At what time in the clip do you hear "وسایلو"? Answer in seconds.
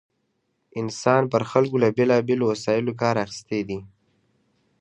2.51-2.93